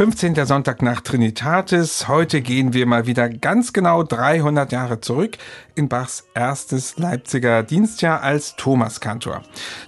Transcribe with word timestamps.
15. 0.00 0.46
Sonntag 0.46 0.80
nach 0.80 1.02
Trinitatis. 1.02 2.08
Heute 2.08 2.40
gehen 2.40 2.72
wir 2.72 2.86
mal 2.86 3.04
wieder 3.04 3.28
ganz 3.28 3.74
genau 3.74 4.02
300 4.02 4.72
Jahre 4.72 5.02
zurück 5.02 5.36
in 5.74 5.90
Bachs 5.90 6.24
erstes 6.32 6.96
Leipziger 6.96 7.62
Dienstjahr 7.62 8.22
als 8.22 8.56
Thomaskantor. 8.56 9.42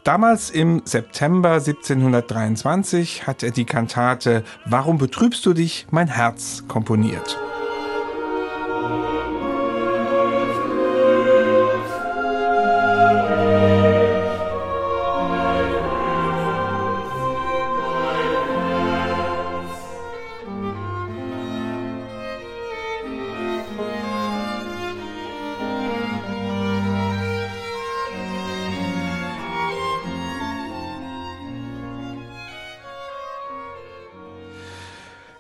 Damals 0.05 0.51
im 0.51 0.83
September 0.85 1.53
1723 1.53 3.27
hat 3.27 3.43
er 3.43 3.53
die 3.53 3.65
Kantate 3.65 4.45
Warum 4.67 4.99
betrübst 4.99 5.47
du 5.47 5.55
dich, 5.55 5.87
mein 5.91 6.09
Herz 6.09 6.65
komponiert. 6.69 7.39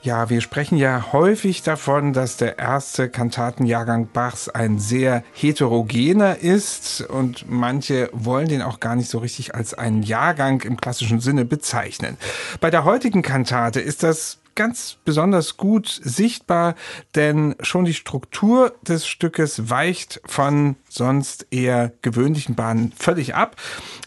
Ja, 0.04 0.30
wir 0.30 0.40
sprechen 0.40 0.78
ja 0.78 1.12
häufig 1.12 1.62
davon, 1.62 2.12
dass 2.12 2.36
der 2.36 2.58
erste 2.58 3.08
Kantatenjahrgang 3.08 4.08
Bachs 4.12 4.48
ein 4.48 4.80
sehr 4.80 5.22
heterogener 5.32 6.38
ist 6.38 7.02
und 7.02 7.48
manche 7.48 8.10
wollen 8.12 8.48
den 8.48 8.62
auch 8.62 8.80
gar 8.80 8.96
nicht 8.96 9.08
so 9.08 9.18
richtig 9.18 9.54
als 9.54 9.74
einen 9.74 10.02
Jahrgang 10.02 10.62
im 10.62 10.76
klassischen 10.76 11.20
Sinne 11.20 11.44
bezeichnen. 11.44 12.16
Bei 12.60 12.68
der 12.68 12.82
heutigen 12.82 13.22
Kantate 13.22 13.78
ist 13.78 14.02
das 14.02 14.38
ganz 14.54 14.98
besonders 15.04 15.56
gut 15.56 15.88
sichtbar, 16.02 16.74
denn 17.14 17.54
schon 17.60 17.84
die 17.84 17.94
Struktur 17.94 18.74
des 18.82 19.06
Stückes 19.06 19.70
weicht 19.70 20.20
von 20.24 20.76
sonst 20.88 21.46
eher 21.50 21.92
gewöhnlichen 22.02 22.54
Bahnen 22.54 22.92
völlig 22.96 23.34
ab. 23.34 23.56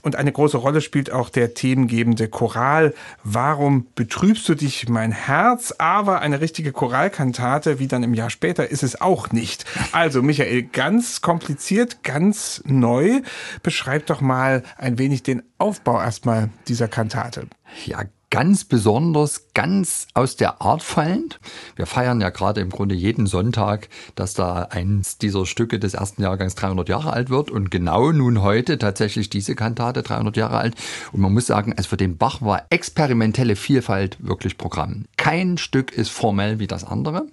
Und 0.04 0.16
eine 0.16 0.32
große 0.32 0.58
Rolle 0.58 0.82
spielt 0.82 1.12
auch 1.12 1.30
der 1.30 1.54
themengebende 1.54 2.28
Choral. 2.28 2.94
Warum 3.24 3.88
betrübst 3.96 4.48
du 4.48 4.56
dich, 4.56 4.88
mein 4.88 5.12
Herz? 5.12 5.74
Aber 5.78 6.22
eine 6.22 6.42
richtige 6.42 6.72
Choralkantate, 6.72 7.80
wie 7.80 7.88
dann 7.88 8.04
im 8.04 8.14
Jahr 8.14 8.30
später, 8.30 8.70
ist 8.70 8.84
es 8.84 9.02
auch 9.02 9.32
nicht. 9.32 9.66
Also, 9.92 10.22
Michael, 10.22 10.64
ganz 10.64 11.22
kompliziert, 11.22 12.04
ganz 12.04 12.62
neu. 12.66 13.22
Beschreib 13.64 14.06
doch 14.06 14.22
mal 14.22 14.64
ein 14.78 15.00
wenig 15.00 15.24
den 15.24 15.42
Aufbau 15.58 16.00
erstmal 16.00 16.50
dieser 16.68 16.88
Kantate. 16.88 17.48
Ja, 17.86 18.04
ganz 18.36 18.66
besonders, 18.66 19.48
ganz 19.54 20.08
aus 20.14 20.36
der 20.36 20.62
Art 20.62 20.84
fallend. 20.84 21.40
Wir 21.78 21.86
feiern 21.86 22.20
ja 22.20 22.32
gerade 22.32 22.60
im 22.60 22.70
Grunde 22.70 22.94
jeden 22.94 23.28
Sonntag, 23.28 23.88
dass 24.16 24.34
da 24.34 24.64
eins 24.64 25.18
dieser 25.18 25.46
Stücke 25.46 25.80
des 25.80 25.94
ersten 25.94 26.22
Jahrgangs 26.22 26.56
300 26.56 26.90
Jahre 26.90 27.14
alt 27.14 27.30
wird 27.30 27.50
und 27.50 27.72
genau 27.72 28.12
nun 28.12 28.42
heute 28.42 28.78
tatsächlich 28.78 29.30
diese 29.30 29.56
Kantate 29.56 30.04
300 30.04 30.36
Jahre 30.36 30.58
alt. 30.58 30.76
Und 31.14 31.22
man 31.22 31.34
muss 31.34 31.46
sagen, 31.46 31.76
also 31.78 31.88
für 31.88 31.96
den 31.96 32.18
Bach 32.18 32.42
war 32.42 32.66
experimentelle 32.72 33.56
Vielfalt 33.56 34.18
wirklich 34.20 34.58
Programm. 34.58 35.06
Kein 35.16 35.58
Stück 35.58 35.94
ist 35.94 36.10
formell 36.10 36.60
wie 36.60 36.68
das 36.68 36.84
andere. 36.84 37.28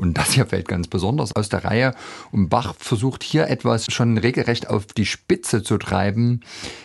Und 0.00 0.16
das 0.16 0.32
hier 0.32 0.46
fällt 0.46 0.66
ganz 0.66 0.88
besonders 0.88 1.36
aus 1.36 1.50
der 1.50 1.64
Reihe. 1.64 1.94
Und 2.32 2.48
Bach 2.48 2.74
versucht 2.78 3.22
hier 3.22 3.48
etwas 3.48 3.86
schon 3.92 4.16
regelrecht 4.16 4.68
auf 4.70 4.86
die 4.86 5.04
Spitze 5.04 5.62
zu 5.62 5.76
treiben, 5.76 6.40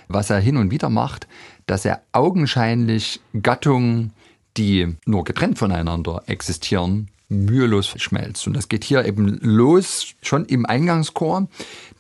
was 0.10 0.30
er 0.30 0.40
hin 0.40 0.58
und 0.58 0.70
wieder 0.70 0.90
macht 0.90 1.28
dass 1.66 1.86
er 1.86 2.02
augenscheinlich 2.12 3.22
Gattungen, 3.42 4.14
die 4.58 4.96
nur 5.06 5.24
getrennt 5.24 5.58
voneinander 5.58 6.24
existieren, 6.28 7.10
mühelos 7.30 7.88
schmelzt. 7.98 8.46
Und 8.48 8.56
das 8.56 8.70
geht 8.70 8.84
hier 8.84 9.06
eben 9.06 9.40
los, 9.42 10.14
schon 10.22 10.46
im 10.46 10.66
Eingangschor. 10.66 11.48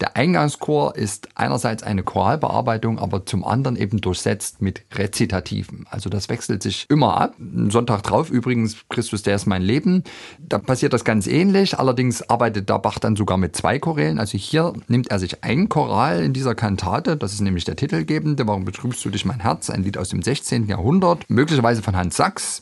Der 0.01 0.15
Eingangschor 0.15 0.95
ist 0.95 1.29
einerseits 1.35 1.83
eine 1.83 2.03
Choralbearbeitung, 2.03 2.99
aber 2.99 3.25
zum 3.25 3.43
anderen 3.43 3.75
eben 3.77 4.01
durchsetzt 4.01 4.61
mit 4.61 4.83
Rezitativen. 4.93 5.85
Also 5.89 6.09
das 6.09 6.29
wechselt 6.29 6.61
sich 6.61 6.85
immer 6.89 7.17
ab. 7.17 7.35
Sonntag 7.69 8.03
drauf 8.03 8.29
übrigens, 8.29 8.77
Christus, 8.89 9.23
der 9.23 9.35
ist 9.35 9.45
mein 9.45 9.61
Leben. 9.61 10.03
Da 10.39 10.57
passiert 10.57 10.93
das 10.93 11.05
ganz 11.05 11.27
ähnlich. 11.27 11.79
Allerdings 11.79 12.21
arbeitet 12.29 12.69
der 12.69 12.79
Bach 12.79 12.99
dann 12.99 13.15
sogar 13.15 13.37
mit 13.37 13.55
zwei 13.55 13.79
Chorälen. 13.79 14.19
Also 14.19 14.37
hier 14.37 14.73
nimmt 14.87 15.09
er 15.11 15.19
sich 15.19 15.43
ein 15.43 15.69
Choral 15.69 16.23
in 16.23 16.33
dieser 16.33 16.55
Kantate. 16.55 17.17
Das 17.17 17.33
ist 17.33 17.41
nämlich 17.41 17.63
der 17.63 17.75
titelgebende. 17.75 18.47
Warum 18.47 18.65
betrübst 18.65 19.03
du 19.05 19.09
dich 19.09 19.25
mein 19.25 19.39
Herz? 19.39 19.69
Ein 19.69 19.83
Lied 19.83 19.97
aus 19.97 20.09
dem 20.09 20.21
16. 20.21 20.67
Jahrhundert. 20.67 21.29
Möglicherweise 21.29 21.81
von 21.81 21.95
Hans 21.95 22.17
Sachs. 22.17 22.61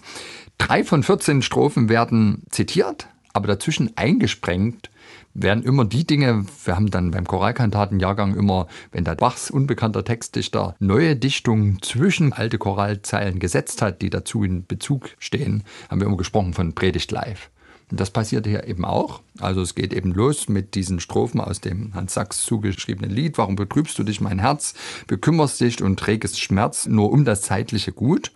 Drei 0.58 0.84
von 0.84 1.04
14 1.04 1.42
Strophen 1.42 1.90
werden 1.90 2.44
zitiert, 2.50 3.08
aber 3.34 3.48
dazwischen 3.48 3.96
eingesprengt 3.98 4.90
werden 5.34 5.64
immer 5.64 5.86
die 5.86 6.06
Dinge, 6.06 6.46
wir 6.64 6.76
haben 6.76 6.92
dann 6.92 7.12
beim 7.12 7.26
Choralkantatenjahrgang 7.26 8.36
immer, 8.36 8.68
wenn 8.92 9.04
der 9.04 9.16
Bachs 9.16 9.50
unbekannter 9.50 10.04
Textdichter 10.04 10.76
neue 10.80 11.16
Dichtungen 11.16 11.82
zwischen 11.82 12.34
alte 12.34 12.58
Choralzeilen 12.58 13.40
gesetzt 13.40 13.82
hat, 13.82 14.02
die 14.02 14.10
dazu 14.10 14.44
in 14.44 14.66
Bezug 14.66 15.10
stehen, 15.20 15.64
haben 15.90 16.00
wir 16.00 16.08
immer 16.08 16.18
gesprochen 16.18 16.54
von 16.54 16.76
Predigt 16.76 17.12
live. 17.12 17.50
Und 17.92 18.00
das 18.00 18.12
passiert 18.12 18.48
hier 18.48 18.68
eben 18.68 18.86
auch. 18.86 19.22
Also 19.40 19.62
es 19.62 19.76
geht 19.76 19.94
eben 19.94 20.14
los 20.14 20.50
mit 20.50 20.76
diesen 20.76 21.00
Strophen 21.00 21.42
aus 21.42 21.62
dem 21.62 21.94
Hans 21.94 22.14
Sachs 22.14 22.44
zugeschriebenen 22.44 23.12
Lied. 23.12 23.38
Warum 23.38 23.56
betrübst 23.56 23.98
du 24.00 24.04
dich, 24.04 24.22
mein 24.22 24.40
Herz? 24.40 24.74
Bekümmerst 25.08 25.60
dich 25.60 25.82
und 25.82 26.00
trägest 26.00 26.40
Schmerz 26.40 26.88
nur 26.88 27.12
um 27.12 27.26
das 27.26 27.42
zeitliche 27.42 27.92
Gut. 27.92 28.32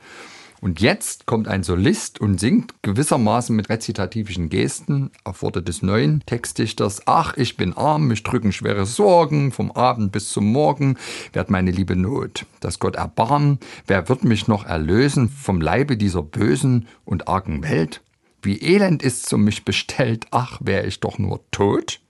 Und 0.67 0.81
jetzt 0.81 1.25
kommt 1.25 1.47
ein 1.47 1.63
Solist 1.63 2.19
und 2.19 2.41
singt 2.41 2.73
gewissermaßen 2.81 3.55
mit 3.55 3.69
rezitativischen 3.69 4.49
Gesten 4.49 5.11
auf 5.23 5.41
Worte 5.41 5.63
des 5.63 5.81
neuen 5.81 6.21
Textdichters. 6.25 7.03
Ach, 7.05 7.37
ich 7.37 7.55
bin 7.55 7.71
arm, 7.71 8.09
mich 8.09 8.21
drücken 8.21 8.51
schwere 8.51 8.85
Sorgen, 8.85 9.53
vom 9.53 9.71
Abend 9.71 10.11
bis 10.11 10.27
zum 10.27 10.51
Morgen 10.51 10.97
werd 11.31 11.49
meine 11.49 11.71
liebe 11.71 11.95
Not. 11.95 12.45
Dass 12.59 12.79
Gott 12.79 12.97
erbarmen, 12.97 13.59
wer 13.85 14.09
wird 14.09 14.25
mich 14.25 14.49
noch 14.49 14.65
erlösen 14.65 15.29
vom 15.29 15.61
Leibe 15.61 15.95
dieser 15.95 16.21
bösen 16.21 16.89
und 17.05 17.29
argen 17.29 17.63
Welt? 17.63 18.01
Wie 18.41 18.61
elend 18.61 19.01
ist's 19.01 19.31
um 19.31 19.45
mich 19.45 19.63
bestellt, 19.63 20.25
ach, 20.31 20.59
wär 20.61 20.85
ich 20.85 20.99
doch 20.99 21.17
nur 21.17 21.39
tot. 21.51 22.01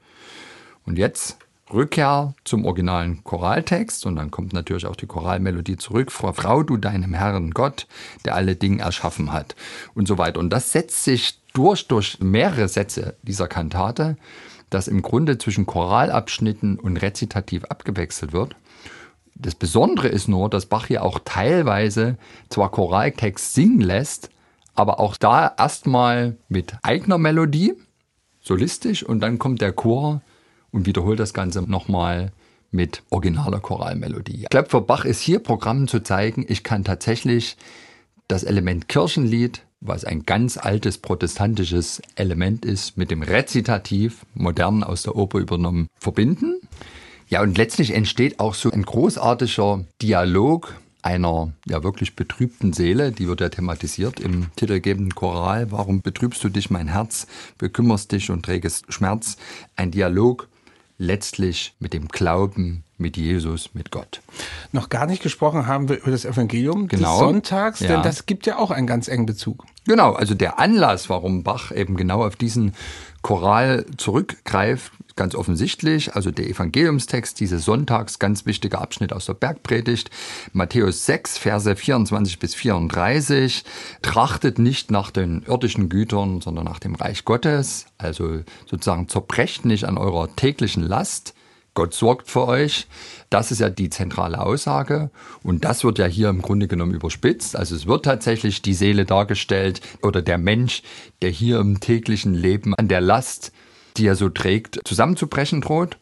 Und 0.84 0.98
jetzt 0.98 1.38
Rückkehr 1.74 2.34
zum 2.46 2.66
originalen 2.66 3.24
Choraltext 3.24 4.06
und 4.06 4.16
dann 4.16 4.32
kommt 4.32 4.54
natürlich 4.54 4.86
auch 4.86 4.96
die 4.96 5.08
Choralmelodie 5.08 5.78
zurück. 5.78 6.12
Frau, 6.12 6.32
Frau, 6.32 6.64
du 6.64 6.78
deinem 6.78 7.14
Herrn 7.14 7.52
Gott, 7.52 7.88
der 8.26 8.36
alle 8.36 8.56
Dinge 8.56 8.82
erschaffen 8.82 9.34
hat 9.34 9.56
und 9.94 10.08
so 10.08 10.18
weiter. 10.18 10.40
Und 10.40 10.50
das 10.52 10.72
setzt 10.72 11.04
sich 11.04 11.42
durch, 11.54 11.88
durch 11.88 12.20
mehrere 12.20 12.68
Sätze 12.68 13.16
dieser 13.22 13.48
Kantate, 13.48 14.18
dass 14.70 14.88
im 14.88 15.02
Grunde 15.02 15.38
zwischen 15.38 15.66
Choralabschnitten 15.66 16.80
und 16.80 16.98
Rezitativ 16.98 17.66
abgewechselt 17.66 18.34
wird. 18.34 18.56
Das 19.36 19.56
Besondere 19.56 20.08
ist 20.08 20.28
nur, 20.28 20.50
dass 20.50 20.66
Bach 20.66 20.88
hier 20.88 21.04
auch 21.04 21.20
teilweise 21.24 22.18
zwar 22.50 22.72
Choraltext 22.72 23.54
singen 23.54 23.82
lässt, 23.82 24.30
aber 24.74 25.00
auch 25.00 25.18
da 25.18 25.54
erstmal 25.58 26.38
mit 26.50 26.76
eigener 26.82 27.18
Melodie, 27.18 27.74
solistisch, 28.42 29.04
und 29.04 29.20
dann 29.20 29.38
kommt 29.38 29.62
der 29.62 29.74
Chor 29.74 30.22
und 30.72 30.86
wiederholt 30.86 31.20
das 31.20 31.34
Ganze 31.34 31.62
nochmal 31.62 32.32
mit 32.72 33.04
originaler 33.10 33.60
Choralmelodie. 33.60 34.48
Für 34.68 34.82
Bach 34.82 35.06
ist 35.06 35.22
hier 35.22 35.40
Programm 35.40 35.88
zu 35.88 36.02
zeigen, 36.02 36.46
ich 36.48 36.64
kann 36.64 36.84
tatsächlich 36.84 37.58
das 38.28 38.44
Element 38.44 38.90
Kirchenlied, 38.90 39.64
was 39.80 40.04
ein 40.04 40.24
ganz 40.24 40.58
altes 40.58 40.98
protestantisches 40.98 42.02
Element 42.16 42.66
ist, 42.66 42.98
mit 42.98 43.12
dem 43.12 43.22
Rezitativ, 43.22 44.26
modern 44.34 44.84
aus 44.84 45.04
der 45.04 45.16
Oper 45.16 45.40
übernommen, 45.40 45.88
verbinden. 46.00 46.60
Ja, 47.30 47.42
und 47.42 47.58
letztlich 47.58 47.94
entsteht 47.94 48.40
auch 48.40 48.54
so 48.54 48.72
ein 48.72 48.84
großartiger 48.84 49.86
Dialog 50.02 50.76
einer 51.02 51.54
ja 51.66 51.84
wirklich 51.84 52.16
betrübten 52.16 52.74
Seele, 52.74 53.12
die 53.12 53.28
wird 53.28 53.40
ja 53.40 53.50
thematisiert 53.50 54.20
im 54.20 54.48
titelgebenden 54.56 55.16
Choral. 55.16 55.72
Warum 55.72 56.02
betrübst 56.02 56.44
du 56.44 56.50
dich, 56.50 56.70
mein 56.70 56.88
Herz, 56.88 57.28
bekümmerst 57.58 58.12
dich 58.12 58.30
und 58.30 58.44
trägest 58.44 58.92
Schmerz? 58.92 59.38
Ein 59.76 59.92
Dialog 59.92 60.50
letztlich 60.98 61.76
mit 61.80 61.94
dem 61.94 62.08
Glauben, 62.08 62.84
mit 62.98 63.18
Jesus, 63.18 63.74
mit 63.74 63.92
Gott. 63.92 64.22
Noch 64.72 64.90
gar 64.90 65.06
nicht 65.06 65.22
gesprochen 65.22 65.68
haben 65.68 65.90
wir 65.90 65.98
über 65.98 66.12
das 66.12 66.26
Evangelium 66.26 66.88
genau. 66.88 67.12
des 67.12 67.20
Sonntags, 67.20 67.80
ja. 67.80 67.88
denn 67.88 68.04
das 68.04 68.26
gibt 68.26 68.46
ja 68.46 68.58
auch 68.58 68.72
einen 68.72 68.88
ganz 68.88 69.08
engen 69.08 69.26
Bezug. 69.26 69.66
Genau, 69.86 70.14
also 70.14 70.34
der 70.34 70.60
Anlass, 70.60 71.10
warum 71.10 71.44
Bach 71.44 71.72
eben 71.72 71.96
genau 71.96 72.26
auf 72.26 72.36
diesen 72.36 72.74
Choral 73.22 73.86
zurückgreift, 73.98 74.92
ganz 75.18 75.36
offensichtlich. 75.36 76.16
Also 76.16 76.32
der 76.32 76.48
Evangeliumstext 76.48 77.40
dieses 77.40 77.66
Sonntags, 77.66 78.20
ganz 78.20 78.46
wichtiger 78.46 78.82
Abschnitt 78.82 79.12
aus 79.12 79.26
der 79.26 79.34
Bergpredigt. 79.34 80.10
Matthäus 80.54 81.06
6, 81.06 81.38
Verse 81.38 81.76
24 81.76 82.40
bis 82.40 82.56
34. 82.56 83.66
Trachtet 84.02 84.60
nicht 84.60 84.92
nach 84.92 85.12
den 85.12 85.44
irdischen 85.44 85.90
Gütern, 85.90 86.40
sondern 86.40 86.66
nach 86.66 86.80
dem 86.80 86.96
Reich 86.96 87.26
Gottes. 87.26 87.88
Also 87.98 88.42
sozusagen 88.70 89.10
zerbrecht 89.10 89.66
nicht 89.66 89.84
an 89.86 89.98
eurer 89.98 90.34
täglichen 90.36 90.84
Last. 90.84 91.34
Gott 91.78 91.94
sorgt 91.94 92.28
für 92.28 92.48
euch. 92.48 92.88
Das 93.30 93.52
ist 93.52 93.60
ja 93.60 93.70
die 93.70 93.92
zentrale 93.92 94.42
Aussage. 94.42 95.12
Und 95.44 95.64
das 95.64 95.84
wird 95.84 96.00
ja 96.00 96.08
hier 96.08 96.30
im 96.30 96.42
Grunde 96.42 96.68
genommen 96.68 96.96
überspitzt. 96.96 97.56
Also 97.56 97.76
es 97.76 97.86
wird 97.86 98.04
tatsächlich 98.04 98.64
die 98.64 98.74
Seele 98.74 99.06
dargestellt 99.06 99.82
oder 100.02 100.24
der 100.24 100.40
Mensch, 100.40 100.82
der 101.22 101.30
hier 101.30 101.60
im 101.60 101.80
täglichen 101.80 102.34
Leben 102.34 102.74
an 102.74 102.88
der 102.88 103.00
Last, 103.00 103.52
die 103.96 104.08
er 104.08 104.16
so 104.16 104.28
trägt, 104.28 104.80
zusammenzubrechen 104.86 105.62
droht. 105.62 106.00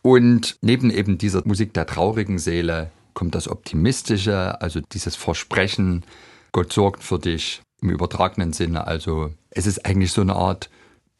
Und 0.00 0.56
neben 0.62 0.88
eben 0.88 1.18
dieser 1.18 1.42
Musik 1.44 1.74
der 1.74 1.84
traurigen 1.84 2.38
Seele 2.38 2.90
kommt 3.12 3.34
das 3.34 3.48
Optimistische, 3.48 4.62
also 4.62 4.80
dieses 4.80 5.14
Versprechen, 5.14 6.06
Gott 6.52 6.72
sorgt 6.72 7.04
für 7.04 7.18
dich 7.18 7.60
im 7.82 7.90
übertragenen 7.90 8.54
Sinne. 8.54 8.86
Also 8.86 9.34
es 9.50 9.66
ist 9.66 9.84
eigentlich 9.84 10.12
so 10.12 10.22
eine 10.22 10.36
Art 10.36 10.70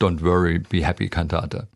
Don't 0.00 0.23
Worry, 0.23 0.61
Be 0.61 0.85
Happy 0.85 1.11
Kantate. 1.11 1.69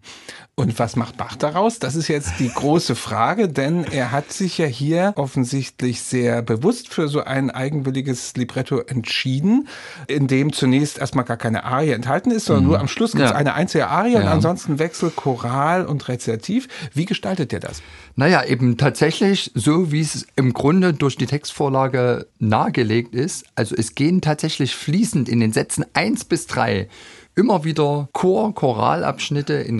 Und 0.58 0.78
was 0.78 0.96
macht 0.96 1.18
Bach 1.18 1.36
daraus? 1.36 1.80
Das 1.80 1.96
ist 1.96 2.08
jetzt 2.08 2.38
die 2.38 2.48
große 2.48 2.94
Frage, 2.94 3.46
denn 3.46 3.84
er 3.84 4.10
hat 4.10 4.32
sich 4.32 4.56
ja 4.56 4.64
hier 4.64 5.12
offensichtlich 5.16 6.00
sehr 6.00 6.40
bewusst 6.40 6.88
für 6.88 7.08
so 7.08 7.22
ein 7.22 7.50
eigenwilliges 7.50 8.34
Libretto 8.36 8.78
entschieden, 8.78 9.68
in 10.06 10.28
dem 10.28 10.54
zunächst 10.54 10.96
erstmal 10.96 11.26
gar 11.26 11.36
keine 11.36 11.64
Arie 11.64 11.90
enthalten 11.90 12.30
ist, 12.30 12.46
sondern 12.46 12.64
mhm. 12.64 12.70
nur 12.70 12.80
am 12.80 12.88
Schluss 12.88 13.12
gibt 13.12 13.24
es 13.24 13.32
ja. 13.32 13.36
eine 13.36 13.52
einzige 13.52 13.88
Arie 13.88 14.14
ja. 14.14 14.20
und 14.20 14.28
ansonsten 14.28 14.78
Wechsel 14.78 15.10
Choral 15.10 15.84
und 15.84 16.08
Rezitativ. 16.08 16.68
Wie 16.94 17.04
gestaltet 17.04 17.52
der 17.52 17.60
das? 17.60 17.82
Naja, 18.14 18.42
eben 18.42 18.78
tatsächlich 18.78 19.50
so, 19.54 19.92
wie 19.92 20.00
es 20.00 20.26
im 20.36 20.54
Grunde 20.54 20.94
durch 20.94 21.18
die 21.18 21.26
Textvorlage 21.26 22.28
nahegelegt 22.38 23.14
ist. 23.14 23.44
Also 23.56 23.74
es 23.76 23.94
gehen 23.94 24.22
tatsächlich 24.22 24.74
fließend 24.74 25.28
in 25.28 25.40
den 25.40 25.52
Sätzen 25.52 25.84
eins 25.92 26.24
bis 26.24 26.46
drei 26.46 26.88
immer 27.36 27.64
wieder 27.64 28.08
Chor, 28.12 28.54
Choralabschnitte 28.54 29.52
in 29.52 29.78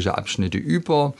rezitativische 0.00 0.16
Abschnitte 0.16 0.58
über. 0.58 1.14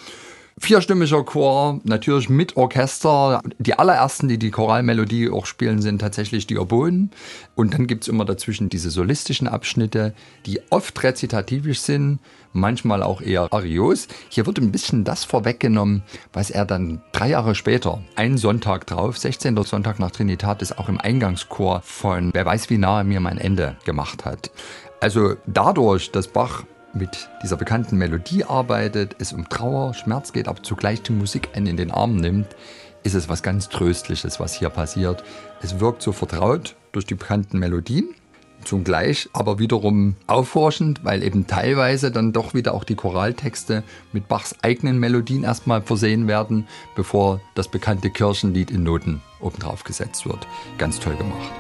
Vierstimmiger 0.63 1.25
Chor, 1.25 1.81
natürlich 1.85 2.29
mit 2.29 2.59
Orchester. 2.59 3.41
Die 3.59 3.79
allerersten, 3.79 4.29
die 4.29 4.39
die 4.39 4.51
Choralmelodie 4.51 5.31
auch 5.31 5.47
spielen, 5.47 5.81
sind 5.81 6.01
tatsächlich 6.01 6.47
die 6.47 6.59
Oboen. 6.59 7.13
Und 7.55 7.73
dann 7.73 7.87
gibt's 7.87 8.09
immer 8.09 8.27
dazwischen 8.27 8.69
diese 8.69 8.91
solistischen 8.91 9.49
Abschnitte, 9.49 10.13
die 10.45 10.61
oft 10.69 11.03
rezitativisch 11.03 11.81
sind, 11.81 12.19
manchmal 12.53 13.03
auch 13.03 13.23
eher 13.23 13.51
arios. 13.51 14.07
Hier 14.29 14.45
wird 14.45 14.59
ein 14.59 14.71
bisschen 14.71 15.05
das 15.05 15.25
vorweggenommen, 15.25 16.03
was 16.35 16.51
er 16.51 16.67
dann 16.67 17.01
drei 17.13 17.31
Jahre 17.31 17.55
später, 17.55 18.03
einen 18.15 18.37
Sonntag 18.37 18.87
drauf, 18.87 19.17
16. 19.17 19.57
Sonntag 19.65 19.99
nach 19.99 20.11
Trinitatis, 20.11 20.73
auch 20.73 20.91
im 20.91 21.01
Eingangschor 21.01 21.81
von 21.83 22.33
Wer 22.35 22.45
weiß, 22.45 22.69
wie 22.69 22.77
nahe 22.77 23.05
mir 23.05 23.21
mein 23.21 23.39
Ende 23.39 23.77
gemacht 23.87 24.27
hat. 24.27 24.51
Also 25.01 25.37
dadurch, 25.47 26.11
dass 26.11 26.29
Bach 26.29 26.65
mit 26.93 27.29
dieser 27.43 27.57
bekannten 27.57 27.97
Melodie 27.97 28.45
arbeitet, 28.45 29.17
es 29.19 29.33
um 29.33 29.49
Trauer, 29.49 29.95
Schmerz 29.95 30.33
geht, 30.33 30.49
aber 30.49 30.63
zugleich 30.63 31.03
die 31.03 31.13
Musik 31.13 31.51
einen 31.55 31.67
in 31.67 31.77
den 31.77 31.91
Arm 31.91 32.17
nimmt, 32.17 32.49
ist 33.03 33.15
es 33.15 33.29
was 33.29 33.43
ganz 33.43 33.69
Tröstliches, 33.69 34.41
was 34.41 34.55
hier 34.55 34.71
passiert. 34.71 35.25
Es 35.63 35.81
wirkt 35.81 36.03
so 36.03 36.13
vertraut 36.13 36.77
durch 36.93 37.07
die 37.07 37.15
bekannten 37.15 37.59
Melodien, 37.59 38.09
zugleich 38.65 39.29
aber 39.33 39.59
wiederum 39.59 40.17
aufforschend, 40.27 41.05
weil 41.05 41.23
eben 41.23 41.47
teilweise 41.47 42.11
dann 42.11 42.33
doch 42.33 42.53
wieder 42.55 42.75
auch 42.75 42.85
die 42.85 42.97
Choraltexte 42.97 43.83
mit 44.13 44.29
Bachs 44.29 44.57
eigenen 44.63 44.99
Melodien 44.99 45.45
erstmal 45.45 45.83
versehen 45.83 46.29
werden, 46.29 46.67
bevor 46.95 47.41
das 47.55 47.69
bekannte 47.69 48.11
Kirchenlied 48.11 48.71
in 48.71 48.83
Noten 48.83 49.23
obendrauf 49.41 49.85
gesetzt 49.85 50.27
wird. 50.27 50.47
Ganz 50.77 51.01
toll 51.01 51.17
gemacht. 51.17 51.51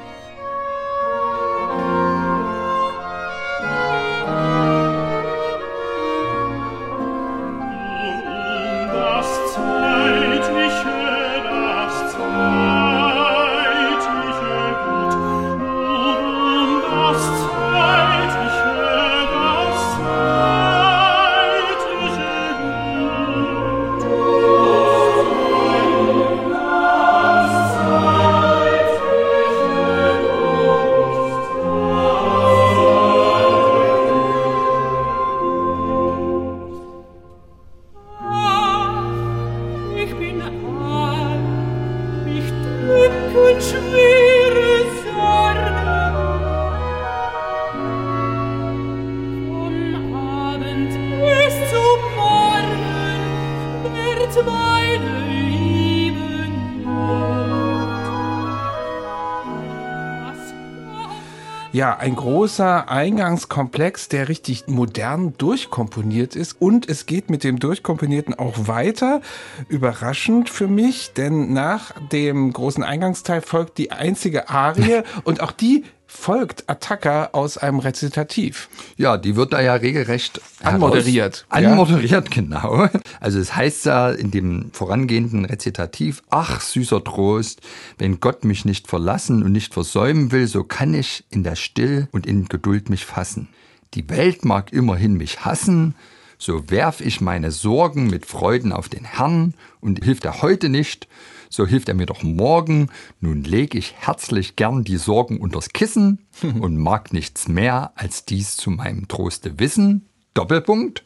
Ja, 61.80 61.96
ein 61.96 62.14
großer 62.14 62.90
Eingangskomplex, 62.90 64.10
der 64.10 64.28
richtig 64.28 64.64
modern 64.66 65.32
durchkomponiert 65.38 66.36
ist. 66.36 66.60
Und 66.60 66.86
es 66.86 67.06
geht 67.06 67.30
mit 67.30 67.42
dem 67.42 67.58
Durchkomponierten 67.58 68.34
auch 68.34 68.68
weiter. 68.68 69.22
Überraschend 69.66 70.50
für 70.50 70.68
mich, 70.68 71.14
denn 71.14 71.54
nach 71.54 71.92
dem 72.12 72.52
großen 72.52 72.84
Eingangsteil 72.84 73.40
folgt 73.40 73.78
die 73.78 73.92
einzige 73.92 74.50
Arie 74.50 75.04
und 75.24 75.40
auch 75.40 75.52
die 75.52 75.84
folgt 76.10 76.68
Attacker 76.68 77.30
aus 77.34 77.56
einem 77.56 77.78
Rezitativ. 77.78 78.68
Ja, 78.96 79.16
die 79.16 79.36
wird 79.36 79.52
da 79.52 79.60
ja 79.60 79.74
regelrecht 79.74 80.40
anmoderiert. 80.62 81.46
Anmoderiert, 81.48 82.10
ja. 82.10 82.20
genau. 82.30 82.88
Also 83.20 83.38
es 83.38 83.54
heißt 83.54 83.86
ja 83.86 84.10
in 84.10 84.30
dem 84.30 84.70
vorangehenden 84.72 85.44
Rezitativ, 85.44 86.22
ach 86.28 86.60
süßer 86.60 87.04
Trost, 87.04 87.60
wenn 87.96 88.18
Gott 88.18 88.44
mich 88.44 88.64
nicht 88.64 88.88
verlassen 88.88 89.44
und 89.44 89.52
nicht 89.52 89.72
versäumen 89.72 90.32
will, 90.32 90.48
so 90.48 90.64
kann 90.64 90.94
ich 90.94 91.24
in 91.30 91.44
der 91.44 91.54
Still 91.54 92.08
und 92.10 92.26
in 92.26 92.46
Geduld 92.46 92.90
mich 92.90 93.06
fassen. 93.06 93.48
Die 93.94 94.08
Welt 94.10 94.44
mag 94.44 94.72
immerhin 94.72 95.14
mich 95.14 95.44
hassen, 95.44 95.94
so 96.40 96.70
werf 96.70 97.02
ich 97.02 97.20
meine 97.20 97.50
Sorgen 97.50 98.08
mit 98.08 98.24
Freuden 98.24 98.72
auf 98.72 98.88
den 98.88 99.04
Herrn 99.04 99.54
und 99.80 100.02
hilft 100.02 100.24
er 100.24 100.40
heute 100.40 100.70
nicht, 100.70 101.06
so 101.50 101.66
hilft 101.66 101.88
er 101.88 101.94
mir 101.94 102.06
doch 102.06 102.22
morgen. 102.22 102.88
Nun 103.20 103.44
leg 103.44 103.74
ich 103.74 103.94
herzlich 103.98 104.56
gern 104.56 104.82
die 104.82 104.96
Sorgen 104.96 105.38
unters 105.38 105.68
Kissen 105.68 106.26
und 106.42 106.78
mag 106.78 107.12
nichts 107.12 107.46
mehr 107.46 107.92
als 107.94 108.24
dies 108.24 108.56
zu 108.56 108.70
meinem 108.70 109.06
Troste 109.06 109.58
wissen. 109.60 110.06
Doppelpunkt. 110.32 111.04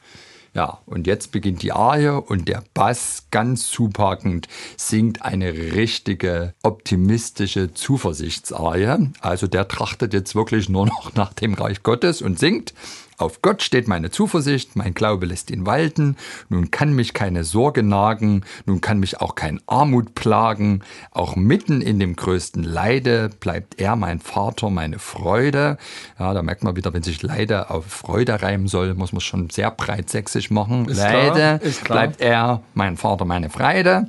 Ja, 0.55 0.79
und 0.87 1.09
jetzt 1.09 1.33
beginnt 1.33 1.63
die 1.63 1.73
Arie 1.73 2.23
und 2.23 2.47
der 2.47 2.63
Bass 2.75 3.25
ganz 3.33 3.67
zupackend 3.67 4.47
singt 4.77 5.23
eine 5.23 5.53
richtige 5.53 6.55
optimistische 6.63 7.75
Zuversichtsarie. 7.75 9.11
Also 9.21 9.49
der 9.49 9.67
trachtet 9.67 10.13
jetzt 10.13 10.37
wirklich 10.37 10.69
nur 10.69 10.87
noch 10.87 11.13
nach 11.15 11.33
dem 11.33 11.55
Reich 11.55 11.83
Gottes 11.83 12.23
und 12.23 12.39
singt 12.39 12.73
auf 13.17 13.43
Gott 13.43 13.63
steht 13.63 13.89
meine 13.89 14.11
Zuversicht, 14.11 14.77
mein 14.77 14.95
Glaube 14.95 15.27
lässt 15.27 15.51
ihn 15.51 15.67
walten, 15.67 16.17
nun 16.49 16.71
kann 16.71 16.93
mich 16.93 17.15
keine 17.15 17.45
Sorge 17.45 17.83
nagen, 17.83 18.43
nun 18.67 18.81
kann 18.81 18.99
mich 18.99 19.21
auch 19.21 19.35
kein 19.35 19.61
Armut 19.67 20.15
plagen, 20.15 20.83
auch 21.11 21.37
mitten 21.37 21.81
in 21.81 21.99
dem 21.99 22.17
größten 22.17 22.63
Leide 22.63 23.31
bleibt 23.41 23.81
er 23.81 23.97
mein 23.97 24.21
Vater, 24.21 24.71
meine 24.71 24.99
Freude. 24.99 25.79
Ja, 26.19 26.35
da 26.35 26.43
merkt 26.43 26.65
man 26.65 26.77
wieder, 26.77 26.93
wenn 26.93 27.03
sich 27.03 27.23
Leide 27.23 27.71
auf 27.71 27.87
Freude 27.87 28.43
reimen 28.43 28.69
soll, 28.69 28.95
muss 28.95 29.13
man 29.13 29.21
schon 29.21 29.51
sehr 29.51 29.71
breit 29.71 30.11
sächsisch 30.11 30.51
machen. 30.51 30.89
Ist 30.89 30.99
Leide 30.99 31.61
klar, 31.85 31.99
bleibt 31.99 32.21
er 32.21 32.63
mein 32.75 32.97
Vater, 32.97 33.25
meine 33.25 33.51
Freude. 33.51 34.09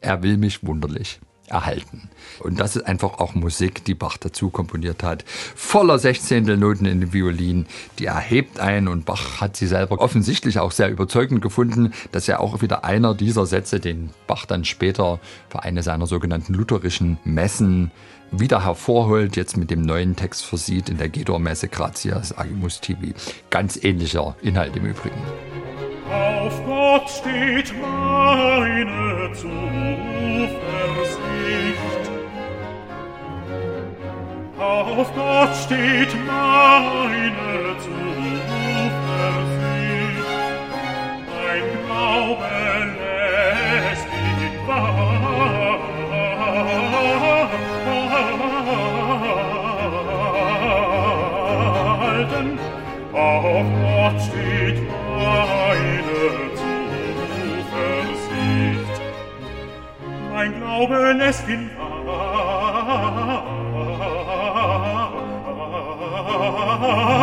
Er 0.00 0.22
will 0.22 0.36
mich 0.36 0.66
wunderlich 0.66 1.20
erhalten. 1.52 2.08
Und 2.40 2.58
das 2.58 2.76
ist 2.76 2.82
einfach 2.82 3.18
auch 3.18 3.34
Musik, 3.34 3.84
die 3.84 3.94
Bach 3.94 4.16
dazu 4.16 4.50
komponiert 4.50 5.02
hat. 5.02 5.24
Voller 5.54 5.98
Sechzehntelnoten 5.98 6.86
in 6.86 7.00
den 7.00 7.12
Violin, 7.12 7.66
die 7.98 8.06
erhebt 8.06 8.58
ein 8.58 8.88
und 8.88 9.04
Bach 9.04 9.40
hat 9.40 9.56
sie 9.56 9.66
selber 9.66 10.00
offensichtlich 10.00 10.58
auch 10.58 10.72
sehr 10.72 10.90
überzeugend 10.90 11.42
gefunden. 11.42 11.92
Das 12.10 12.24
ist 12.24 12.28
ja 12.28 12.40
auch 12.40 12.62
wieder 12.62 12.84
einer 12.84 13.14
dieser 13.14 13.46
Sätze, 13.46 13.80
den 13.80 14.10
Bach 14.26 14.46
dann 14.46 14.64
später 14.64 15.20
für 15.48 15.62
eine 15.62 15.82
seiner 15.82 16.06
sogenannten 16.06 16.54
lutherischen 16.54 17.18
Messen 17.24 17.90
wieder 18.32 18.64
hervorholt, 18.64 19.36
jetzt 19.36 19.56
mit 19.58 19.70
dem 19.70 19.82
neuen 19.82 20.16
Text 20.16 20.44
versieht 20.44 20.88
in 20.88 20.96
der 20.96 21.10
Gedor-Messe 21.10 21.68
Gratias 21.68 22.36
Agimus 22.36 22.80
Tibi. 22.80 23.14
Ganz 23.50 23.76
ähnlicher 23.84 24.34
Inhalt 24.40 24.74
im 24.74 24.86
Übrigen. 24.86 25.20
Auf 26.10 26.64
Gott 26.64 27.08
steht 27.10 27.72
meine 27.78 29.32
Zuversicht. 29.34 30.91
auf 34.98 35.14
Gott 35.14 35.54
steht 35.56 36.14
meine 36.26 37.76
Zuversicht. 37.78 38.12
Mein 41.32 41.64
Glaube 41.86 42.48
lässt 43.00 44.08
ihn 44.12 44.54
walten. 44.66 44.98
Auf 53.12 53.66
Gott 53.80 54.18
steht 54.20 54.78
meine 55.16 56.22
Zuversicht. 58.20 58.96
Mein 60.32 60.50
Glaube 60.60 60.96
lässt 61.12 61.48
ihn 61.48 61.70
walten. 61.78 61.91
Ah! 66.94 67.20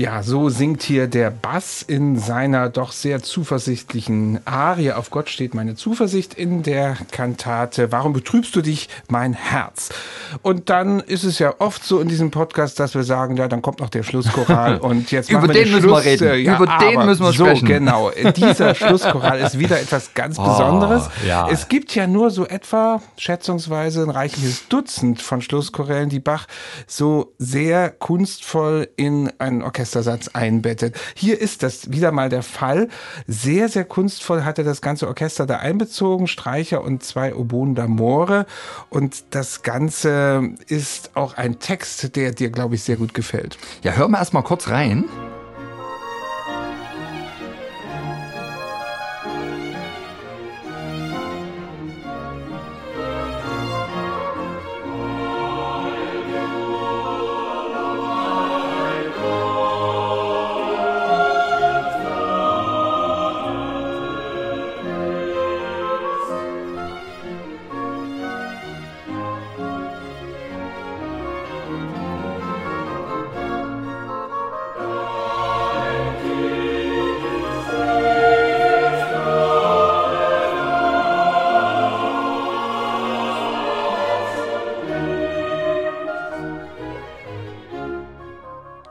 Ja, 0.00 0.22
so 0.22 0.48
singt 0.48 0.82
hier 0.82 1.08
der 1.08 1.28
Bass 1.30 1.82
in 1.82 2.18
seiner 2.18 2.70
doch 2.70 2.90
sehr 2.92 3.22
zuversichtlichen 3.22 4.40
Arie. 4.46 4.92
Auf 4.92 5.10
Gott 5.10 5.28
steht 5.28 5.52
meine 5.52 5.74
Zuversicht 5.74 6.32
in 6.32 6.62
der 6.62 6.96
Kantate. 7.10 7.92
Warum 7.92 8.14
betrübst 8.14 8.56
du 8.56 8.62
dich, 8.62 8.88
mein 9.08 9.34
Herz? 9.34 9.90
Und 10.40 10.70
dann 10.70 11.00
ist 11.00 11.24
es 11.24 11.38
ja 11.38 11.52
oft 11.58 11.84
so 11.84 12.00
in 12.00 12.08
diesem 12.08 12.30
Podcast, 12.30 12.80
dass 12.80 12.94
wir 12.94 13.02
sagen, 13.02 13.36
ja, 13.36 13.46
dann 13.46 13.60
kommt 13.60 13.80
noch 13.80 13.90
der 13.90 14.02
Schlusschoral 14.02 14.78
und 14.80 15.10
jetzt 15.10 15.28
Über 15.28 15.40
machen 15.40 15.54
wir 15.54 15.64
den 15.64 15.70
müssen 15.74 15.90
wir 15.90 16.02
reden. 16.02 16.28
äh, 16.28 16.36
Ja, 16.38 16.56
Über 16.56 16.78
den 16.80 17.04
müssen 17.04 17.22
wir 17.22 17.32
so, 17.34 17.44
sprechen. 17.44 17.66
Genau, 17.68 18.10
dieser 18.36 18.74
Schlusschoral 18.76 19.38
ist 19.40 19.58
wieder 19.58 19.78
etwas 19.78 20.14
ganz 20.14 20.38
Oh, 20.38 20.44
Besonderes. 20.44 21.10
ja. 21.28 21.46
Es 21.50 21.68
gibt 21.68 21.94
ja 21.94 22.06
nur 22.06 22.30
so 22.30 22.46
etwa 22.46 23.02
schätzungsweise 23.18 24.02
ein 24.04 24.08
reichliches 24.10 24.66
Dutzend 24.68 25.20
von 25.20 25.42
Schlusschorälen, 25.42 26.08
die 26.08 26.20
Bach 26.20 26.46
so 26.86 27.34
sehr 27.36 27.90
kunstvoll 27.90 28.88
in 28.96 29.30
einen 29.38 29.60
Orchestersatz 29.90 30.28
einbettet. 30.28 30.94
Hier 31.14 31.40
ist 31.40 31.62
das 31.62 31.90
wieder 31.90 32.12
mal 32.12 32.28
der 32.28 32.42
Fall. 32.42 32.88
Sehr, 33.26 33.68
sehr 33.68 33.84
kunstvoll 33.84 34.44
hat 34.44 34.58
er 34.58 34.64
das 34.64 34.80
ganze 34.80 35.08
Orchester 35.08 35.46
da 35.46 35.56
einbezogen, 35.56 36.28
Streicher 36.28 36.82
und 36.82 37.02
zwei 37.02 37.34
Oboen 37.34 37.76
d'Amore. 37.76 38.46
Und 38.88 39.24
das 39.30 39.62
Ganze 39.62 40.50
ist 40.68 41.10
auch 41.14 41.36
ein 41.36 41.58
Text, 41.58 42.14
der 42.14 42.32
dir, 42.32 42.50
glaube 42.50 42.76
ich, 42.76 42.84
sehr 42.84 42.96
gut 42.96 43.14
gefällt. 43.14 43.58
Ja, 43.82 43.92
hör 43.92 44.08
mal 44.08 44.18
erstmal 44.18 44.44
kurz 44.44 44.68
rein. 44.68 45.04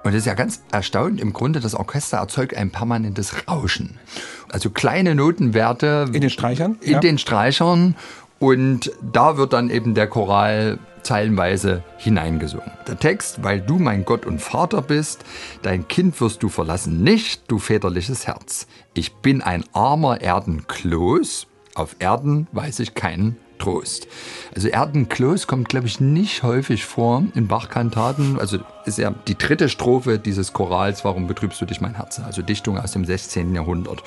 Und 0.10 0.16
das 0.16 0.22
ist 0.22 0.26
ja 0.26 0.34
ganz 0.34 0.64
erstaunlich. 0.72 1.22
Im 1.22 1.34
Grunde, 1.34 1.60
das 1.60 1.76
Orchester 1.76 2.18
erzeugt 2.18 2.58
ein 2.58 2.72
permanentes 2.72 3.48
Rauschen. 3.48 4.00
Also 4.52 4.72
kleine 4.72 5.14
Notenwerte 5.14 6.08
In 6.12 6.22
den 6.22 6.32
Streichern? 6.32 6.78
in 6.82 6.94
Ja. 6.94 7.00
den 7.00 7.20
Streichern. 7.20 7.96
Und 8.40 8.92
da 9.04 9.38
wird 9.38 9.54
dann 9.54 9.70
eben 9.70 9.94
der 9.94 10.08
Choral 10.08 10.80
zeilenweise 11.04 11.84
hineingesungen. 11.98 12.72
Der 12.88 12.98
Text, 12.98 13.44
weil 13.44 13.62
du 13.62 13.78
mein 13.78 14.04
Gott 14.04 14.26
und 14.26 14.42
Vater 14.42 14.82
bist, 14.82 15.24
dein 15.62 15.88
Kind 15.88 16.20
wirst 16.22 16.42
du 16.42 16.50
verlassen 16.50 17.04
nicht, 17.04 17.44
du 17.48 17.60
väterliches 17.60 18.26
Herz. 18.26 18.66
Ich 18.96 19.14
bin 19.18 19.44
ein 19.44 19.64
armer 19.74 20.22
Erdenkloß, 20.22 21.46
auf 21.76 21.96
Erden 22.00 22.48
weiß 22.52 22.80
ich 22.80 22.96
keinen 22.96 23.38
Trost. 23.60 24.08
Also 24.56 24.70
Erdenkloß 24.70 25.46
kommt, 25.46 25.70
glaube 25.70 25.88
ich, 25.88 26.00
nicht 26.00 26.44
häufig 26.44 26.86
vor 26.86 27.24
in 27.36 27.48
Bach-Kantaten. 27.48 28.40
Also 28.40 28.60
ist 28.86 28.98
ja 28.98 29.14
die 29.28 29.38
dritte 29.38 29.70
Strophe 29.70 30.18
dieses 30.18 30.54
Chorals, 30.54 31.06
warum 31.06 31.28
betrübst 31.28 31.62
du 31.62 31.66
dich 31.66 31.82
mein 31.82 31.96
Herz? 31.96 32.20
Also 32.20 32.42
Dichtung 32.42 32.80
aus 32.80 32.94
dem 32.94 33.06
16. 33.06 33.54
Jahrhundert. 33.54 34.04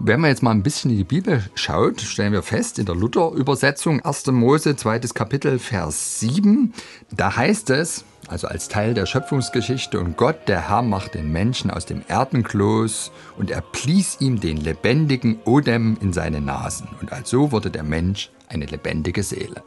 Wenn 0.00 0.20
man 0.20 0.30
jetzt 0.30 0.42
mal 0.42 0.50
ein 0.50 0.62
bisschen 0.62 0.90
in 0.90 0.96
die 0.96 1.04
Bibel 1.04 1.44
schaut, 1.54 2.00
stellen 2.00 2.32
wir 2.32 2.42
fest, 2.42 2.78
in 2.78 2.86
der 2.86 2.96
Luther-Übersetzung, 2.96 4.00
1. 4.00 4.26
Mose, 4.26 4.74
zweites 4.76 5.14
Kapitel, 5.14 5.58
Vers 5.58 6.18
7, 6.20 6.72
da 7.12 7.36
heißt 7.36 7.70
es, 7.70 8.04
also 8.28 8.48
als 8.48 8.68
Teil 8.68 8.94
der 8.94 9.06
Schöpfungsgeschichte, 9.06 10.00
und 10.00 10.16
Gott, 10.16 10.48
der 10.48 10.68
Herr, 10.68 10.82
macht 10.82 11.14
den 11.14 11.30
Menschen 11.32 11.70
aus 11.70 11.86
dem 11.86 12.02
Erdenkloß 12.06 13.12
und 13.36 13.50
er 13.50 13.62
blies 13.62 14.20
ihm 14.20 14.40
den 14.40 14.56
lebendigen 14.56 15.40
Odem 15.44 15.96
in 16.00 16.12
seine 16.12 16.40
Nasen. 16.40 16.88
Und 17.00 17.12
also 17.12 17.52
wurde 17.52 17.70
der 17.70 17.82
Mensch 17.82 18.30
eine 18.48 18.66
lebendige 18.66 19.22
Seele. 19.22 19.62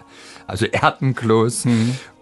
Also 0.45 0.65
Erdenkloß, 0.65 1.65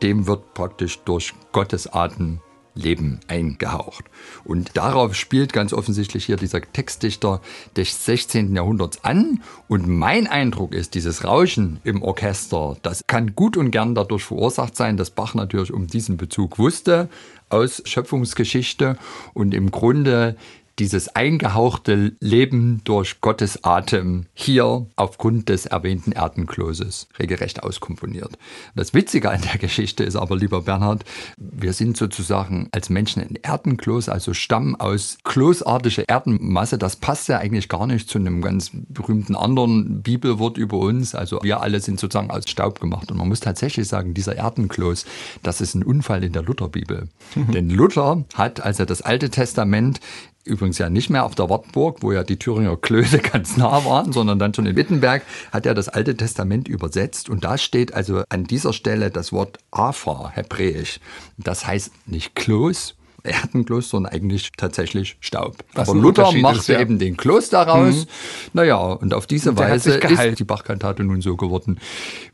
dem 0.01 0.27
wird 0.27 0.53
praktisch 0.53 0.99
durch 0.99 1.33
Gottes 1.51 1.91
Atem 1.91 2.39
Leben 2.75 3.19
eingehaucht. 3.27 4.05
Und 4.43 4.77
darauf 4.77 5.15
spielt 5.15 5.53
ganz 5.53 5.73
offensichtlich 5.73 6.25
hier 6.25 6.35
dieser 6.35 6.61
Textdichter 6.61 7.41
des 7.75 8.05
16. 8.05 8.55
Jahrhunderts 8.55 9.03
an. 9.03 9.41
Und 9.67 9.87
mein 9.87 10.27
Eindruck 10.27 10.73
ist, 10.73 10.93
dieses 10.93 11.23
Rauschen 11.23 11.79
im 11.83 12.03
Orchester, 12.03 12.77
das 12.81 13.07
kann 13.07 13.35
gut 13.35 13.57
und 13.57 13.71
gern 13.71 13.95
dadurch 13.95 14.23
verursacht 14.23 14.75
sein, 14.75 14.97
dass 14.97 15.09
Bach 15.09 15.33
natürlich 15.33 15.73
um 15.73 15.87
diesen 15.87 16.17
Bezug 16.17 16.59
wusste 16.59 17.09
aus 17.49 17.81
Schöpfungsgeschichte 17.85 18.97
und 19.33 19.53
im 19.53 19.71
Grunde 19.71 20.35
dieses 20.79 21.15
eingehauchte 21.15 22.13
Leben 22.19 22.81
durch 22.83 23.21
Gottes 23.21 23.63
Atem 23.63 24.25
hier 24.33 24.87
aufgrund 24.95 25.47
des 25.49 25.65
erwähnten 25.65 26.11
Erdenkloses 26.11 27.07
regelrecht 27.17 27.63
auskomponiert. 27.63 28.37
Das 28.75 28.93
Witzige 28.93 29.29
an 29.31 29.41
der 29.41 29.57
Geschichte 29.57 30.03
ist 30.03 30.15
aber, 30.15 30.35
lieber 30.35 30.61
Bernhard, 30.61 31.05
wir 31.37 31.71
sind 31.71 31.95
sozusagen 31.95 32.67
als 32.71 32.89
Menschen 32.89 33.21
ein 33.21 33.37
Erdenklos, 33.41 34.09
also 34.09 34.33
stammen 34.33 34.75
aus 34.75 35.17
klosartiger 35.23 36.03
Erdenmasse. 36.09 36.77
Das 36.77 36.97
passt 36.97 37.29
ja 37.29 37.37
eigentlich 37.37 37.69
gar 37.69 37.87
nicht 37.87 38.09
zu 38.09 38.17
einem 38.17 38.41
ganz 38.41 38.71
berühmten 38.73 39.35
anderen 39.35 40.01
Bibelwort 40.01 40.57
über 40.57 40.77
uns. 40.77 41.15
Also 41.15 41.39
wir 41.41 41.61
alle 41.61 41.79
sind 41.79 41.99
sozusagen 41.99 42.31
aus 42.31 42.49
Staub 42.49 42.81
gemacht. 42.81 43.11
Und 43.11 43.17
man 43.17 43.29
muss 43.29 43.39
tatsächlich 43.39 43.87
sagen, 43.87 44.13
dieser 44.13 44.35
Erdenklos, 44.35 45.05
das 45.41 45.61
ist 45.61 45.73
ein 45.75 45.83
Unfall 45.83 46.23
in 46.23 46.33
der 46.33 46.43
Lutherbibel. 46.43 47.07
Denn 47.35 47.69
Luther 47.69 48.25
hat, 48.33 48.61
als 48.61 48.79
er 48.79 48.85
das 48.85 49.01
Alte 49.01 49.29
Testament 49.29 49.99
übrigens 50.45 50.77
ja 50.77 50.89
nicht 50.89 51.09
mehr 51.09 51.25
auf 51.25 51.35
der 51.35 51.49
Wartburg, 51.49 51.97
wo 52.01 52.11
ja 52.11 52.23
die 52.23 52.37
Thüringer 52.37 52.77
Klöße 52.77 53.19
ganz 53.33 53.57
nah 53.57 53.83
waren, 53.83 54.13
sondern 54.13 54.39
dann 54.39 54.53
schon 54.53 54.65
in 54.65 54.75
Wittenberg, 54.75 55.23
hat 55.51 55.65
er 55.65 55.73
das 55.73 55.89
Alte 55.89 56.15
Testament 56.15 56.67
übersetzt 56.67 57.29
und 57.29 57.43
da 57.43 57.57
steht 57.57 57.93
also 57.93 58.23
an 58.29 58.45
dieser 58.45 58.73
Stelle 58.73 59.09
das 59.11 59.33
Wort 59.33 59.57
Afa, 59.71 60.29
hebräisch. 60.29 60.99
Das 61.37 61.65
heißt 61.67 61.91
nicht 62.07 62.35
Kloß, 62.35 62.95
Erdenkloß, 63.25 63.89
sondern 63.89 64.13
eigentlich 64.13 64.51
tatsächlich 64.55 65.17
Staub. 65.19 65.57
Was 65.73 65.89
Aber 65.89 65.99
Luther 65.99 66.31
machte 66.33 66.59
ist, 66.59 66.67
ja. 66.67 66.79
eben 66.79 66.99
den 66.99 67.17
Kloß 67.17 67.49
daraus. 67.49 68.07
Naja, 68.53 68.77
und 68.77 69.13
auf 69.13 69.25
diese 69.27 69.49
Und 69.49 69.59
Weise 69.59 69.97
ist 69.97 70.39
die 70.39 70.43
Bachkantate 70.43 71.03
nun 71.03 71.21
so 71.21 71.35
geworden, 71.35 71.79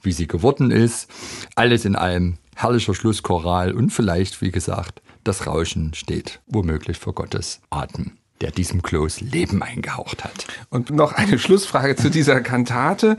wie 0.02 0.12
sie 0.12 0.28
geworden 0.28 0.70
ist. 0.70 1.10
Alles 1.56 1.86
in 1.86 1.96
allem 1.96 2.38
herrlicher 2.56 2.94
Schlusschoral 2.94 3.74
und 3.74 3.92
vielleicht, 3.92 4.42
wie 4.42 4.52
gesagt, 4.52 5.02
das 5.24 5.48
Rauschen 5.48 5.94
steht 5.94 6.40
womöglich 6.48 6.98
für 6.98 7.14
Gottes 7.14 7.62
Atem, 7.70 8.18
der 8.42 8.52
diesem 8.52 8.82
Kloß 8.82 9.22
Leben 9.22 9.62
eingehaucht 9.62 10.24
hat. 10.24 10.48
Und 10.70 10.90
noch 10.90 11.14
eine 11.14 11.38
Schlussfrage 11.38 11.96
zu 11.96 12.10
dieser 12.10 12.42
Kantate. 12.42 13.18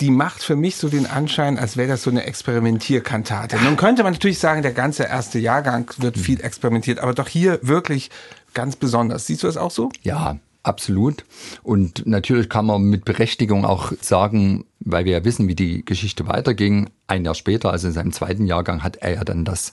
Die 0.00 0.10
macht 0.10 0.42
für 0.42 0.56
mich 0.56 0.76
so 0.76 0.88
den 0.88 1.06
Anschein, 1.06 1.58
als 1.58 1.76
wäre 1.76 1.88
das 1.88 2.02
so 2.02 2.10
eine 2.10 2.24
Experimentierkantate. 2.24 3.58
Nun 3.62 3.76
könnte 3.76 4.02
man 4.02 4.14
natürlich 4.14 4.38
sagen, 4.38 4.62
der 4.62 4.72
ganze 4.72 5.04
erste 5.04 5.38
Jahrgang 5.38 5.90
wird 5.98 6.16
viel 6.16 6.40
experimentiert, 6.40 7.00
aber 7.00 7.12
doch 7.12 7.28
hier 7.28 7.58
wirklich 7.62 8.10
ganz 8.54 8.76
besonders. 8.76 9.26
Siehst 9.26 9.42
du 9.42 9.46
das 9.46 9.56
auch 9.56 9.70
so? 9.70 9.90
Ja, 10.02 10.38
absolut. 10.64 11.24
Und 11.62 12.06
natürlich 12.06 12.48
kann 12.48 12.66
man 12.66 12.82
mit 12.82 13.04
Berechtigung 13.04 13.64
auch 13.64 13.92
sagen, 14.00 14.64
weil 14.80 15.04
wir 15.04 15.12
ja 15.12 15.24
wissen, 15.24 15.48
wie 15.48 15.54
die 15.54 15.84
Geschichte 15.84 16.26
weiterging, 16.26 16.90
ein 17.06 17.24
Jahr 17.24 17.34
später, 17.34 17.70
also 17.70 17.86
in 17.86 17.92
seinem 17.92 18.12
zweiten 18.12 18.46
Jahrgang, 18.46 18.82
hat 18.82 18.96
er 18.96 19.14
ja 19.14 19.24
dann 19.24 19.44
das 19.44 19.72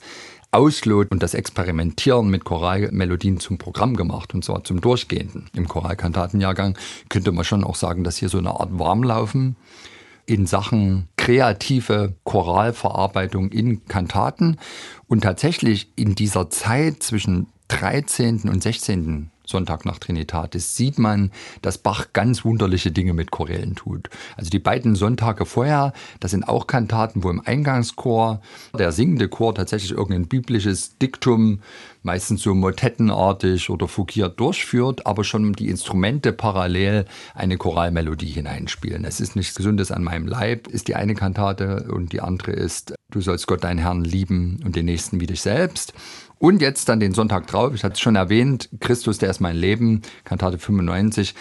Auslot 0.51 1.11
und 1.11 1.23
das 1.23 1.33
Experimentieren 1.33 2.29
mit 2.29 2.43
Choralmelodien 2.43 3.39
zum 3.39 3.57
Programm 3.57 3.95
gemacht 3.95 4.33
und 4.33 4.43
zwar 4.43 4.65
zum 4.65 4.81
Durchgehenden. 4.81 5.49
Im 5.55 5.67
Choralkantatenjahrgang 5.67 6.77
könnte 7.07 7.31
man 7.31 7.45
schon 7.45 7.63
auch 7.63 7.75
sagen, 7.75 8.03
dass 8.03 8.17
hier 8.17 8.27
so 8.27 8.37
eine 8.37 8.59
Art 8.59 8.77
Warmlaufen 8.77 9.55
in 10.25 10.45
Sachen 10.45 11.07
kreative 11.15 12.15
Choralverarbeitung 12.25 13.49
in 13.49 13.85
Kantaten 13.85 14.57
und 15.07 15.21
tatsächlich 15.21 15.89
in 15.95 16.15
dieser 16.15 16.49
Zeit 16.49 17.01
zwischen 17.01 17.47
13. 17.69 18.49
und 18.49 18.61
16. 18.61 19.31
Sonntag 19.51 19.85
nach 19.85 19.99
Trinitatis, 19.99 20.75
sieht 20.75 20.97
man, 20.97 21.31
dass 21.61 21.77
Bach 21.77 22.07
ganz 22.13 22.43
wunderliche 22.43 22.91
Dinge 22.91 23.13
mit 23.13 23.31
Chorälen 23.31 23.75
tut. 23.75 24.09
Also 24.37 24.49
die 24.49 24.59
beiden 24.59 24.95
Sonntage 24.95 25.45
vorher, 25.45 25.93
das 26.19 26.31
sind 26.31 26.47
auch 26.47 26.67
Kantaten, 26.67 27.23
wo 27.23 27.29
im 27.29 27.41
Eingangschor 27.41 28.41
der 28.77 28.91
singende 28.91 29.27
Chor 29.27 29.53
tatsächlich 29.53 29.91
irgendein 29.91 30.27
biblisches 30.27 30.97
Diktum 30.97 31.59
meistens 32.03 32.41
so 32.41 32.55
motettenartig 32.55 33.69
oder 33.69 33.87
fugiert 33.87 34.39
durchführt, 34.39 35.05
aber 35.05 35.23
schon 35.23 35.53
die 35.53 35.69
Instrumente 35.69 36.33
parallel 36.33 37.05
eine 37.35 37.57
Choralmelodie 37.57 38.31
hineinspielen. 38.31 39.05
Es 39.05 39.19
ist 39.19 39.35
nichts 39.35 39.55
Gesundes 39.55 39.91
an 39.91 40.03
meinem 40.03 40.27
Leib, 40.27 40.67
ist 40.67 40.87
die 40.87 40.95
eine 40.95 41.13
Kantate 41.13 41.87
und 41.91 42.13
die 42.13 42.21
andere 42.21 42.53
ist 42.53 42.95
Du 43.11 43.19
sollst 43.19 43.45
Gott 43.45 43.65
deinen 43.65 43.79
Herrn 43.79 44.05
lieben 44.05 44.59
und 44.63 44.77
den 44.77 44.85
Nächsten 44.85 45.19
wie 45.19 45.27
dich 45.27 45.41
selbst. 45.41 45.93
Und 46.41 46.59
jetzt 46.59 46.89
dann 46.89 46.99
den 46.99 47.13
Sonntag 47.13 47.45
drauf, 47.45 47.75
ich 47.75 47.83
hatte 47.83 47.93
es 47.93 47.99
schon 47.99 48.15
erwähnt, 48.15 48.67
Christus, 48.79 49.19
der 49.19 49.29
ist 49.29 49.41
mein 49.41 49.55
Leben, 49.55 50.01
Kantate 50.23 50.57
95 50.57 51.35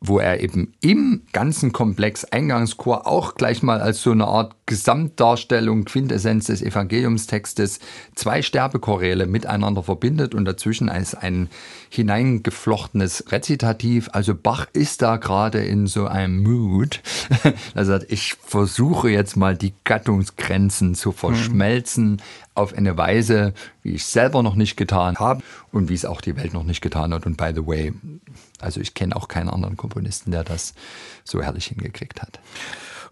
wo 0.00 0.18
er 0.18 0.40
eben 0.40 0.74
im 0.80 1.22
ganzen 1.32 1.72
Komplex 1.72 2.24
Eingangschor 2.24 3.06
auch 3.06 3.34
gleich 3.34 3.62
mal 3.62 3.80
als 3.80 4.02
so 4.02 4.12
eine 4.12 4.26
Art 4.26 4.55
Gesamtdarstellung, 4.66 5.84
Quintessenz 5.84 6.46
des 6.46 6.60
Evangeliumstextes 6.60 7.78
zwei 8.16 8.42
Sterbechoräle 8.42 9.26
miteinander 9.26 9.84
verbindet 9.84 10.34
und 10.34 10.44
dazwischen 10.44 10.88
als 10.88 11.14
ein 11.14 11.48
hineingeflochtenes 11.88 13.30
Rezitativ. 13.30 14.08
Also 14.12 14.34
Bach 14.34 14.66
ist 14.72 15.02
da 15.02 15.18
gerade 15.18 15.64
in 15.64 15.86
so 15.86 16.06
einem 16.08 16.42
Mood. 16.42 17.00
Er 17.74 17.84
sagt, 17.84 18.10
ich 18.10 18.34
versuche 18.34 19.08
jetzt 19.08 19.36
mal 19.36 19.56
die 19.56 19.72
Gattungsgrenzen 19.84 20.96
zu 20.96 21.12
verschmelzen 21.12 22.12
mhm. 22.12 22.16
auf 22.54 22.74
eine 22.74 22.96
Weise, 22.96 23.54
wie 23.82 23.92
ich 23.92 24.04
selber 24.04 24.42
noch 24.42 24.56
nicht 24.56 24.76
getan 24.76 25.16
habe 25.18 25.42
und 25.70 25.88
wie 25.88 25.94
es 25.94 26.04
auch 26.04 26.20
die 26.20 26.36
Welt 26.36 26.54
noch 26.54 26.64
nicht 26.64 26.80
getan 26.80 27.14
hat. 27.14 27.24
Und 27.24 27.36
by 27.36 27.52
the 27.54 27.64
way, 27.64 27.92
also 28.60 28.80
ich 28.80 28.94
kenne 28.94 29.14
auch 29.14 29.28
keinen 29.28 29.48
anderen 29.48 29.76
Komponisten, 29.76 30.32
der 30.32 30.42
das 30.42 30.74
so 31.22 31.40
herrlich 31.40 31.66
hingekriegt 31.66 32.20
hat. 32.20 32.40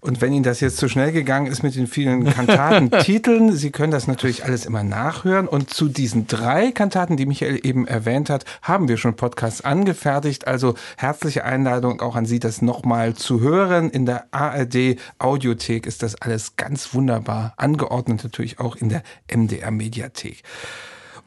Und 0.04 0.20
wenn 0.20 0.34
Ihnen 0.34 0.42
das 0.42 0.61
jetzt 0.61 0.76
zu 0.76 0.87
schnell 0.87 1.12
gegangen 1.12 1.46
ist 1.46 1.62
mit 1.62 1.75
den 1.75 1.87
vielen 1.87 2.26
Kantatentiteln, 2.26 3.52
Sie 3.56 3.70
können 3.70 3.90
das 3.90 4.06
natürlich 4.06 4.44
alles 4.44 4.66
immer 4.66 4.82
nachhören. 4.82 5.49
Und 5.49 5.73
zu 5.73 5.88
diesen 5.88 6.26
drei 6.26 6.73
Kantaten, 6.73 7.16
die 7.16 7.25
Michael 7.25 7.58
eben 7.62 7.87
erwähnt 7.87 8.28
hat, 8.28 8.44
haben 8.61 8.87
wir 8.88 8.99
schon 8.99 9.16
Podcasts 9.16 9.62
angefertigt. 9.62 10.46
Also 10.46 10.75
herzliche 10.99 11.44
Einladung 11.44 12.02
auch 12.02 12.16
an 12.16 12.26
Sie, 12.26 12.38
das 12.38 12.61
nochmal 12.61 13.14
zu 13.14 13.40
hören. 13.40 13.88
In 13.88 14.04
der 14.04 14.26
ARD 14.30 14.96
Audiothek 15.18 15.87
ist 15.87 16.02
das 16.02 16.16
alles 16.16 16.56
ganz 16.56 16.92
wunderbar 16.92 17.54
angeordnet, 17.56 18.25
natürlich 18.25 18.61
auch 18.61 18.76
in 18.76 18.90
der 18.90 19.02
MDR 19.34 19.70
Mediathek. 19.70 20.42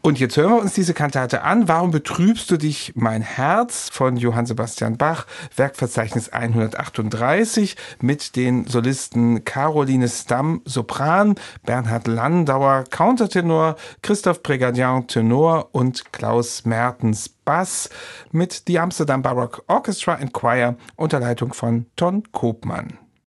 Und 0.01 0.19
jetzt 0.19 0.37
hören 0.37 0.51
wir 0.51 0.61
uns 0.61 0.73
diese 0.73 0.93
Kantate 0.93 1.41
an. 1.41 1.67
Warum 1.67 1.91
betrübst 1.91 2.49
du 2.49 2.57
dich, 2.57 2.93
mein 2.95 3.21
Herz 3.21 3.89
von 3.91 4.15
Johann 4.15 4.45
Sebastian 4.45 4.97
Bach, 4.97 5.25
Werkverzeichnis 5.55 6.29
138 6.29 7.75
mit 7.99 8.35
den 8.35 8.65
Solisten 8.67 9.43
Caroline 9.43 10.07
Stamm, 10.07 10.61
Sopran, 10.65 11.35
Bernhard 11.65 12.07
Landauer, 12.07 12.85
Countertenor, 12.89 13.75
Christoph 14.01 14.43
Brigadian, 14.43 15.07
Tenor 15.07 15.69
und 15.73 16.13
Klaus 16.13 16.63
Mertens, 16.63 17.27
Bass 17.27 17.89
mit 18.31 18.63
The 18.67 18.79
Amsterdam 18.79 19.21
Baroque 19.21 19.63
Orchestra 19.67 20.13
and 20.13 20.31
Choir 20.31 20.77
unter 20.95 21.19
Leitung 21.19 21.53
von 21.53 21.87
Ton 21.95 22.23
Kopmann. 22.31 22.97